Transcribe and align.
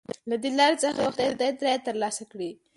له 0.29 0.35
دې 0.43 0.49
لارې 0.59 0.77
څخه 0.83 0.95
یې 0.99 1.03
غوښتل 1.05 1.31
د 1.31 1.37
تایید 1.41 1.61
رایه 1.65 1.79
تر 1.87 1.95
لاسه 2.03 2.23
کړي. 2.31 2.49